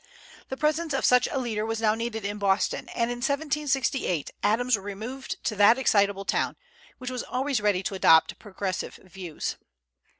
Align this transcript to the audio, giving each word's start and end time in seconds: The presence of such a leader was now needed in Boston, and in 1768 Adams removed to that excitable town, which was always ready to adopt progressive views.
The 0.49 0.57
presence 0.57 0.95
of 0.95 1.05
such 1.05 1.27
a 1.31 1.37
leader 1.37 1.63
was 1.63 1.79
now 1.79 1.93
needed 1.93 2.25
in 2.25 2.39
Boston, 2.39 2.89
and 2.95 3.11
in 3.11 3.17
1768 3.17 4.31
Adams 4.41 4.75
removed 4.75 5.35
to 5.43 5.55
that 5.57 5.77
excitable 5.77 6.25
town, 6.25 6.55
which 6.97 7.11
was 7.11 7.21
always 7.21 7.61
ready 7.61 7.83
to 7.83 7.93
adopt 7.93 8.39
progressive 8.39 8.95
views. 8.95 9.57